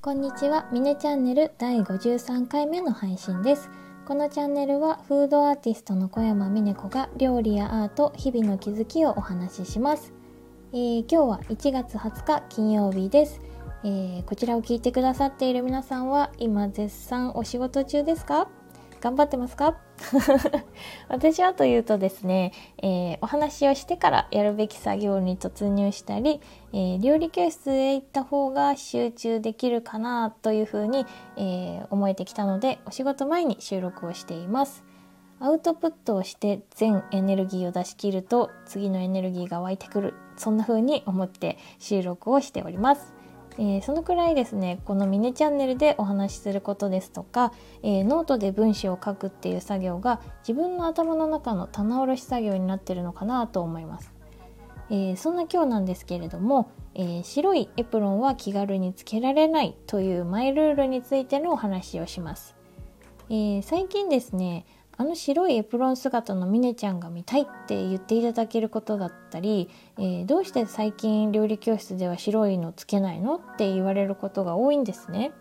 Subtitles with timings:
[0.00, 3.68] こんにちは、ミネチャンネル第53回目の配信です。
[4.06, 10.14] このチャンネルはフードアーティストの小山美音子が料理やアート、日々の気づきをお話しします。
[10.72, 13.42] えー、今日は1月20日金曜日です、
[13.84, 18.48] えー、こちらを聞いてくださっている皆さんは今絶賛お仕事中ですか？
[19.06, 19.76] 頑張ってますか？
[21.08, 22.50] 私はというとですね、
[22.82, 26.40] えー、お話をしてからやるべき作業に突入したり、
[26.72, 34.82] えー、料理教室へ行った方が集中できるかなというふうに、えー、思えてきたのでお仕事前に収録をしています。
[35.38, 43.14] アウトプットをして全エネルギーを出し切ると次のエネルギーが湧いてくるそんな風に思って収録をしております。
[43.58, 54.12] えー、そのくらいですねこのミネチャンネルでお話しすることですとか、えー、ノートで文章を書くっていう作業が自分の頭の中の棚卸し作業になってるのかなと思います、
[54.90, 62.54] えー、そんな今日なんですけれども、え白いエプロンは気軽につけられないというマイルールについてのお話をします、
[63.30, 64.66] え最近ですね
[64.98, 75.32] あの白いエプロン姿のミネちゃんが見たいって言っていただけることだったり、えー、どうして最近料理教室では白いのつけないのって言われることが多いんですね。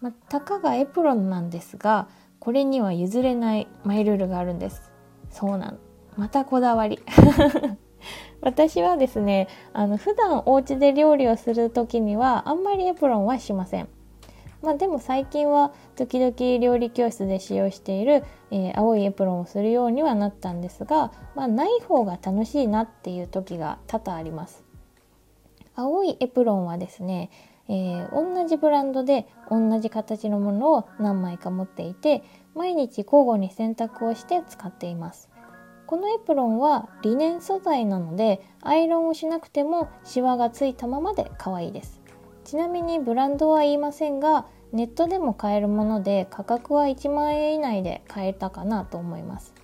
[0.00, 2.08] まあ、たかがエプロンなんですが
[2.40, 4.90] これには譲れないマイルールがあるんです。
[5.30, 5.78] そうなの。
[6.16, 7.00] またこだわり。
[8.42, 13.88] 私はですねあの普段お家で料理をする時にはあんまりエプロンはしません。
[14.62, 24.64] まあ、でも最近は時々料理教室で使用している、えー、青いエプロンをするようにはなったんですが、まあ、ない方が楽しいなっていう時が多々あります。
[25.74, 27.30] 青いエプロンはですね、
[27.68, 32.22] えー、同じブランドで同じ形のものを何枚か持っていて
[32.54, 35.28] 毎日交互に洗濯をして使っています。
[35.86, 42.01] このエプロンはリネン素材なのでアイロンをしなくてもシワがついたままで可愛いです。
[42.52, 49.54] ちなみにブランドは言いませんがネットでも買えるもので価格は1万円以内で買えたかなと思います。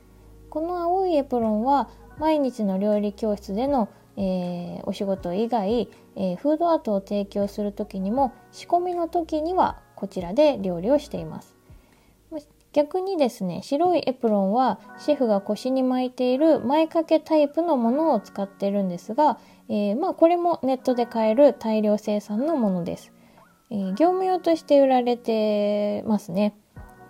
[0.48, 11.57] この青いエプロンは毎日の料理教室での、えー、お仕事以外、えー、フードアートを提供する時にも仕込みの時にはこちらで料理をしています。
[12.72, 23.12] 逆にですね白いエプロンはシェフが腰に巻いている前掛けタイプのものを使ってるんですが、えー、まあこれもネットで買える大量生産のものです、
[23.70, 26.54] えー、業務用として売られてますね。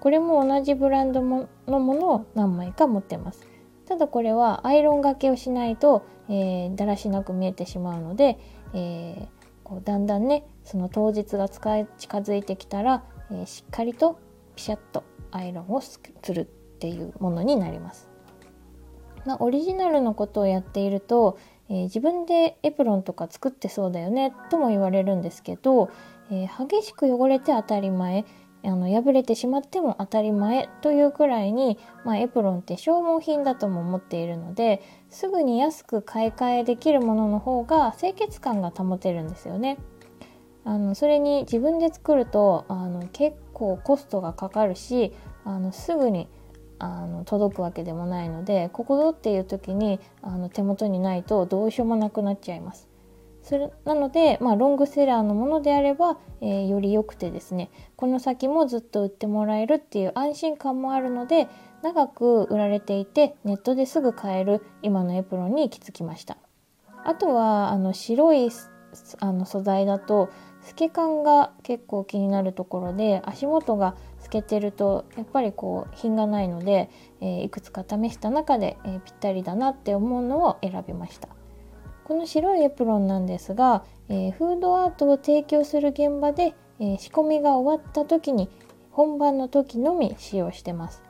[0.00, 3.48] これも同じブランドのものを何枚か持ってます。
[3.86, 8.38] ただこれはアイロンがけをしないと、えー、だらしなく見えてしまうので、
[8.74, 9.26] えー、
[9.64, 11.86] こうだんだんねその当日が近
[12.18, 14.20] づいてきたら、えー、しっかりと
[14.54, 16.00] ピシャッとアイロンをす
[16.32, 16.44] るっ
[16.78, 18.08] ていうものになります。
[19.24, 25.90] まあ、オリジナルのことをやっていると、えー、自分でエプロンとか作ってそうだよねとも言われるんですけど、
[26.30, 28.24] えー、激しく汚れて当たり前
[28.64, 39.78] あの破れてしまっても当たり前というくらいに、まあ、エプロンって消耗品だとも思っているのですぐに安く買い替えできるものの方が清潔感が保てるんですよね。
[40.64, 45.12] あのそれに自分で作るとあの結構コストがかかるし
[45.44, 46.28] あのすぐに
[46.78, 52.88] あの届くわけでもないのでここぞっていう時にあの手元にないとどうしようもなくなっちゃいます。
[53.42, 61.48] それなので、まあ、ロングセラーのものであれば、えー、より良くてですねこの先もずっと売ってもらえるっていう安心感もあるので
[61.82, 66.36] 長く売られていてネットですぐ買える今のエプロンに行き着きました
[67.04, 68.50] あとはあの白い
[69.20, 70.28] あの素材だと
[70.66, 81.28] 透け感が結構気になるところで足元が透けてるとやっぱりこう品がないので、えー、いくつか試した中で、えー、ぴったりだなって思うのを選びました。
[82.04, 88.48] この白いエプロンなんですが、えー、フードアートを提供する現場で、え仕込みが終わった時に
[88.92, 91.02] 本番の時のみ使用してます。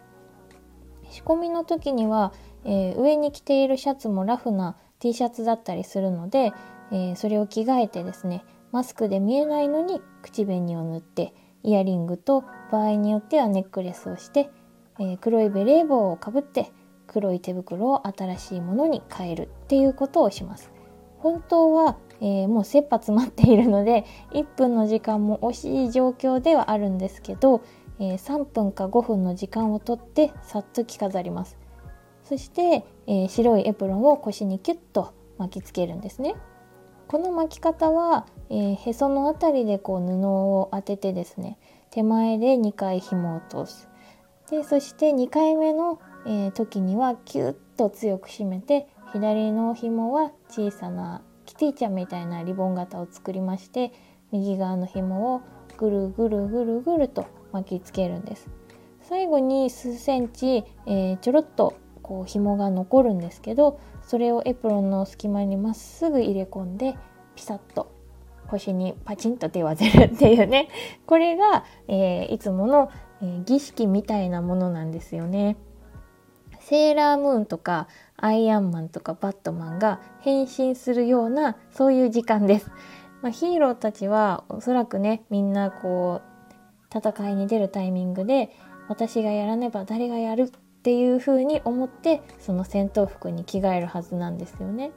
[1.10, 2.32] 仕込みの時には、
[2.64, 6.52] え上に着ているシャツもラフな T シャツだったりするので、
[6.90, 8.42] えそれを着替えてですね
[8.72, 14.50] マスクで見えないのに口紅を塗ってイヤリングと場合によってはネックレスをして、
[14.98, 16.70] えー、黒いベレー帽をかぶって
[17.06, 20.70] 黒い手袋を新しいものに変えるっていうことをします。
[21.18, 27.62] 本当は、えー、もう切羽詰まっているので1分の時間も惜しい状況ではあるんですけど、
[27.98, 31.58] えー、3分か5分の時間をとってさっと着飾ります。
[32.22, 36.36] そして、えー、白いエプロンを腰にキュッと巻きつけるんですね。
[37.08, 41.58] この巻き方は、えー、へその辺りでこう布を当ててですね
[41.90, 43.88] 手前で2回紐を通す。
[44.50, 53.92] でそして2回目の、えー、時にはキュッと強く締めて、左の紐は小さなキティちゃんみたいなリボン型を作りまして
[54.32, 55.40] 右側の紐を
[55.78, 58.50] ぐるぐるぐるぐると巻きつけるんです。
[59.00, 66.96] 最後に数センチ、えー、ちょろっとこう紐が残るんですけどそれをエプロンの隙間にまっすぐ入れ込んで
[67.36, 67.94] ピサッと
[68.48, 70.70] 腰にパチンと手を当てるっていうね
[71.04, 72.90] これが、えー、いつもの、
[73.20, 75.56] えー、儀式みたいなものなんですよね。
[76.60, 82.70] セーラームーンとかアイアンマンとかバットマンが変身するようなそういう時間です。
[83.20, 88.50] まあ、ヒーローたちはおそらくねみんなこう戦いに出るタイミングで
[88.88, 90.50] 私がやらねば誰がやる
[90.88, 94.90] っていう風に思ってその戦闘服に着替えるはずなんですよね。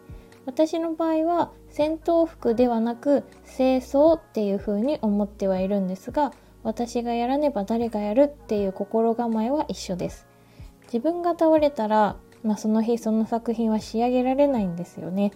[0.45, 6.31] 私の場合は戦闘服ではなく清掃っていう風に思ってはいるんですが
[6.63, 10.27] 私がやらねば誰がやるっていう心構えは一緒です。
[10.83, 15.33] 自分が倒れたら、まあ、その日その作品は仕上げられないんですよね。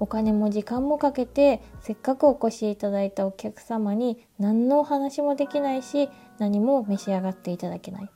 [0.00, 6.08] お金も時間もかけてせっかくお越しいただいたお客様に何のお話もできないし
[6.38, 8.10] 何も召し上がっていただけない。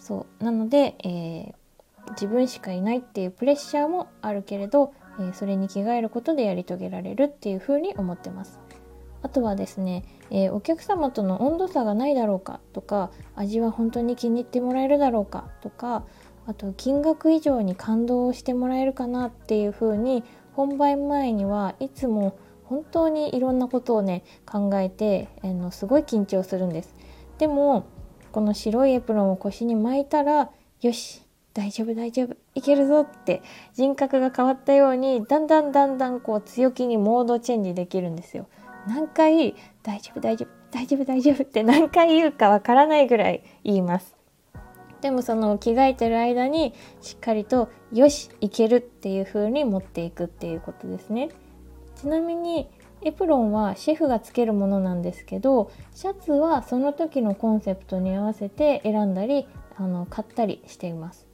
[0.00, 8.58] そうなので、えー、自分しかいないっていうプレッシャーもあるけれどえそれに着替えることでやり遂げられるっていうふうに思ってます。
[9.22, 16.04] あとはですね、えー、お客様との温度差がないだろうかとか味は本当に気に入ってもらえるだろうかとか
[16.46, 20.24] あと金額以上に感動をしてもらえるかなっていうふうに
[20.54, 26.94] 本番前にはいつも本当にいろんなことをね考えて、えー、のすごい緊張するんです。
[27.36, 27.84] でも
[28.32, 30.50] この白いエプロンを腰に巻いたら
[30.80, 31.22] よし
[31.52, 33.42] 大丈夫大丈夫いけるぞって
[33.74, 38.46] 人格が変わったようにだんだんだんだんこう強気にモードチェンジできるんですよ。
[38.86, 44.16] 何回大丈夫大丈夫大丈夫大丈夫って何回言うかわからないぐらい言います。
[45.00, 51.30] でもその着替えてる間にしっかりとよしいけるっていう風に持っていくっていうことですね。
[51.96, 52.68] ちなみに
[53.02, 61.26] エプロンはシェフがつけるものなんですけどシャツはその時のコンセプトに合わせて選んだりあの買ったりしています。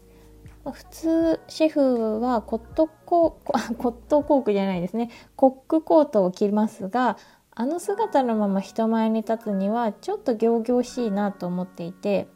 [0.73, 7.19] 普通シェフはコットコー コットコークじゃないですねコックコートを着ますが
[7.55, 12.27] あの姿のまま人前に立つにはちょっと仰々しいなと思っていて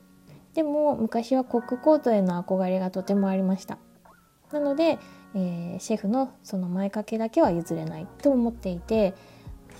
[0.54, 3.78] でも昔はコックコートへの憧れがとてもありました
[4.52, 4.98] なので、
[5.34, 9.14] えー、シェフのその前掛けだけは譲れないと思っていて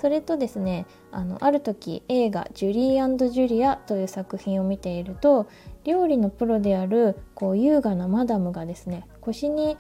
[0.01, 5.47] それとですねあのある時映画「ジュリージュリア」という作品を見ていると
[5.85, 9.77] 料理のプロであるこう優雅なマダムがですね腰に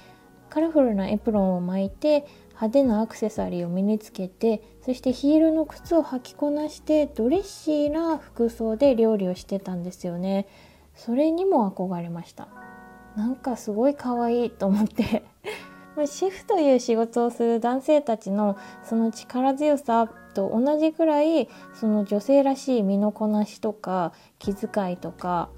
[0.51, 10.47] カラフルなエプロンを巻いて派手なアクセサリーを身につけてそしてヒールの靴を履きこなしてドレッシーな服装で料理をしてたんですよね。
[10.95, 12.49] それにも憧れました。
[13.17, 15.23] なんかすごい可愛いと思って。
[16.01, 25.51] これシェフという仕事をする男性たちのその力強さと同じくらいその女性らしい身のこなしとか気遣いとか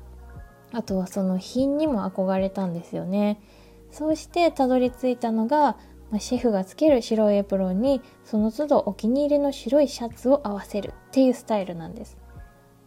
[0.73, 3.41] あとはその品にも憧れたんですよね。
[3.93, 5.77] そうしてたどり着いたのが、
[6.11, 12.19] まあ、シェフがつける白いエプロンにその都度お気に入りの白いシャツを合わせるっていうスタイルなんです。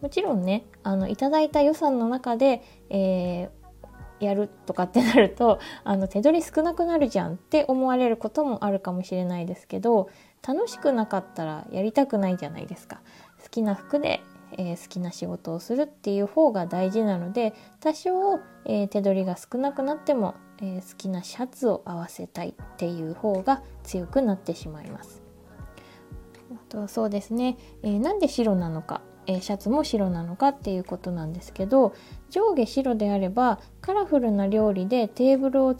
[0.02, 3.50] もちろんねあのいただいた予算の中で、えー、
[4.20, 10.08] やるとかってなると あの手取り少なくなるじゃんって思われることもあるかもしれないですけど
[10.46, 13.00] 楽しくなかったらやりたくないじゃないですか。
[13.42, 14.20] 好きな服で
[14.52, 25.22] えー、好きな仕事をするっていう方が大事なので多少、えー、手取りが少なくなっても、えー、好きなシャツを合わせたいっていう方が強くなってしまいます。
[26.52, 31.94] あとはそうですね、えなんで白なのか、えシャツも白なのかっていうことなんですけど
[32.30, 35.76] 上下白であればカラフルな料理でテーブルを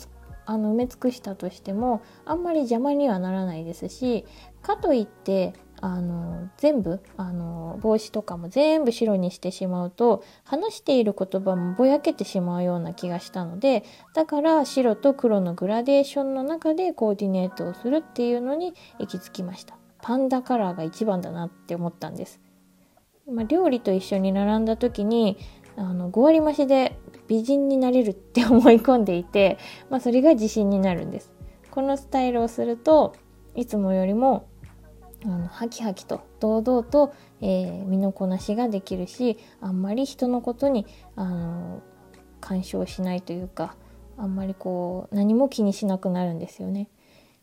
[0.46, 4.24] あの埋め尽くしたとしてもあんまり邪魔にはならないですし
[4.62, 13.84] かといってあの全部あの帽子とかも全部白にしてしまうと話している言葉もぼやけてしまうような気がしたので
[14.14, 19.76] だから白と黒のグラデーションの中でコーディネートをするっていうのに行き着きました。
[20.06, 22.40] パンダカラーが一番だなって思ったんです、
[23.30, 25.36] まあ、料理と一緒に並んだ時に
[25.76, 29.58] あの5割増しで美人になれるって思い込んでいて、
[29.90, 31.32] まあ、それが自信になるんです
[31.70, 33.14] このスタイルをすると
[33.54, 34.48] いつもよりも
[35.24, 41.82] あのハキハキと堂々と、えー、身のこなしができるしあんまり人のことにあの
[42.40, 43.76] 干渉しないというか
[44.16, 46.88] あんまりこう何も気にしなくなるんですよね。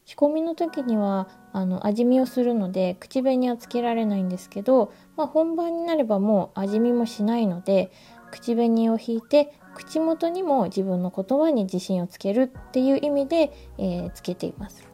[0.05, 7.91] 仕込みの時にはあの味見をするので口紅はつけられないんですけど、まあ、本番になればもう味見もしないので
[8.31, 14.93] 口紅を引いて口元にも自分の言葉に自信をつけるっていう意味で、えー、つけています。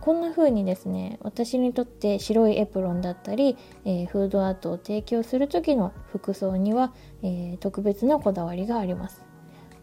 [0.00, 9.22] こんな風にですね私にとって白いエプロンだったり、えー、フードアートを提供する時の服装には、えー、特別なこだわりがあります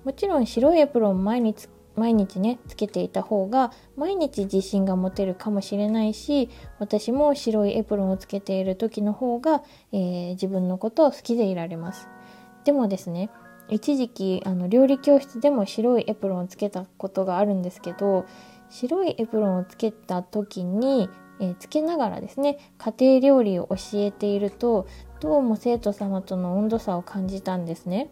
[0.04, 12.08] もちろん白いエプロン毎日毎日ねつけていた方が毎日自信が持てるかもしれないし私も白いエプロンをつけている時の方が、えー、自分のことを好きでいられます
[12.64, 13.30] でもですね
[13.70, 18.26] 一時期あの料理教室でも白いエプロンをつけたことがあるんですけど
[18.70, 24.88] 白いエプロンをつけた時に、えー、つけながらですね家庭料理を教えていると
[25.20, 28.10] どうも生徒様との温度差を感じたんですね。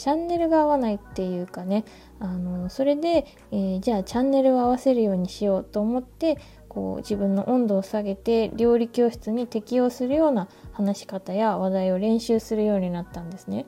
[0.00, 1.84] チャンネルが合わないっていうかね
[2.20, 6.38] あのそれで、えー、じゃあチャンネルを合わせるようにしようと思って
[6.70, 13.66] こう自分の温度を下げて料理教室に適応するような話し方や話題を練習するようになったんですね。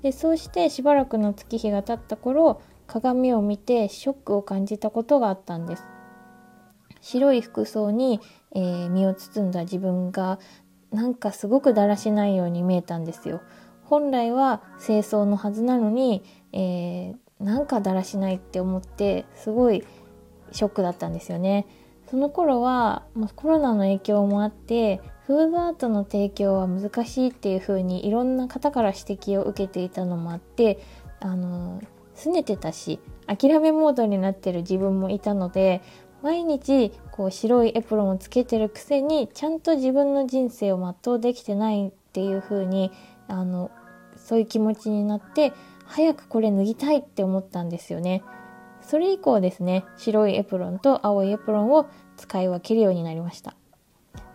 [0.00, 5.82] でそうしてしばらくの月日が経った頃鏡を見てショックを感じたことがあったんです。
[7.02, 8.20] 白い服装に、
[8.54, 10.38] えー、身を包んだ自分が
[10.92, 13.42] なんかすごくだらしないように見えたんですよ。
[13.84, 16.22] 本来は清掃のはずなのに、
[16.52, 19.84] えー、なんかだらしないって思ってすごい
[20.52, 21.66] ショックだったんですよね。
[22.10, 23.02] その頃は、
[23.34, 30.78] コロナの影響もあってフードアートの提供は難しいっていう風にいろんな方から指摘を受けていたのもあって
[31.20, 31.80] あの
[32.14, 35.82] 拗ねてたし諦めモードになってる自分もいたので
[36.22, 42.92] 毎日こう白いエプロンをつけてるくせにちゃんと自分の人生を全うできてないっていう風に
[43.28, 43.70] あの
[44.16, 45.52] そういう気持ちになって
[45.86, 48.22] 早くこれ脱ぎたいって思ったんですよね。
[48.80, 53.56] それ以降ですね白いエプロンと青いエプロンを使い分けるようになりました。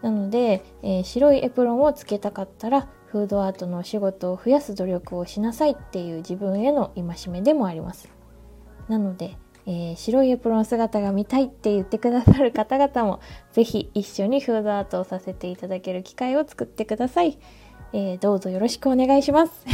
[0.01, 8.09] なので、えー、白いエプロンをつけたかったらフードアートのお仕事を増やす努力をしなさいっていう自分への戒めでもあります。
[8.87, 13.19] なので、えー、白いエプロン姿が見たいって言ってくださる方々も
[13.51, 17.37] 是非一緒にフードアートをさせていただける機会を作ってください。
[17.91, 19.65] えー、どうぞよろしくお願いします。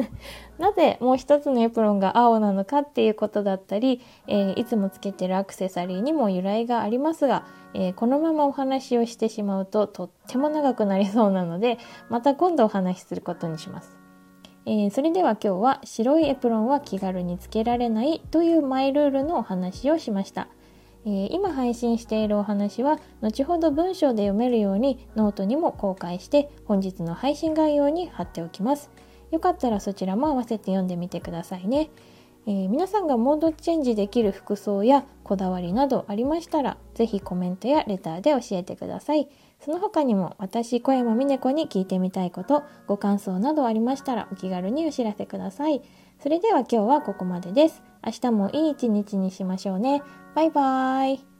[0.58, 11.78] なぜもう一つのエプロンが青なのかっていうことだったり、えー、いつもつけてるアクセサリーにも由来がありますが、えー、このままお話をしてしまうととっても長くなりそうなので、
[12.10, 13.96] また今度お話しすることにします。
[14.64, 20.48] え、それでは今日は白いエプロンは気軽につけられないというマイルールのお話をしました。
[21.04, 28.90] えー、今配信しているお話は後ほど文章で読めるようにノートにも公開して本日の配信概要に貼っておきます。
[29.30, 31.90] よかったらそちらも合わせて読んでみてくださいね。
[32.46, 39.28] えー、皆さんがモードチェンジできる服装やこだわりなどありましたら是非コメントやレターで教えてください。
[39.60, 45.82] その他にも私小山美音子に聞いてみたいことご感想などありましたらお気軽にお知らせください。
[46.20, 47.91] それでは今日はここまでです。
[48.04, 50.02] 明日もいい一日にしましょうね。
[50.34, 51.31] バイバーイ。